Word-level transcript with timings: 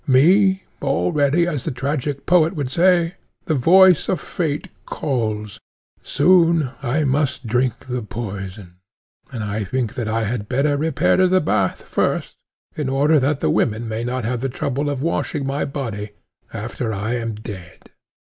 Me 0.07 0.63
already, 0.81 1.45
as 1.45 1.63
the 1.63 1.69
tragic 1.69 2.25
poet 2.25 2.55
would 2.55 2.71
say, 2.71 3.13
the 3.45 3.53
voice 3.53 4.09
of 4.09 4.19
fate 4.19 4.69
calls. 4.83 5.59
Soon 6.01 6.71
I 6.81 7.03
must 7.03 7.45
drink 7.45 7.85
the 7.85 8.01
poison; 8.01 8.77
and 9.31 9.43
I 9.43 9.63
think 9.63 9.93
that 9.93 10.07
I 10.07 10.23
had 10.23 10.49
better 10.49 10.75
repair 10.75 11.17
to 11.17 11.27
the 11.27 11.39
bath 11.39 11.83
first, 11.83 12.35
in 12.75 12.89
order 12.89 13.19
that 13.19 13.41
the 13.41 13.51
women 13.51 13.87
may 13.87 14.03
not 14.03 14.25
have 14.25 14.41
the 14.41 14.49
trouble 14.49 14.89
of 14.89 15.03
washing 15.03 15.45
my 15.45 15.65
body 15.65 16.13
after 16.51 16.91
I 16.91 17.13
am 17.13 17.35
dead. 17.35 17.91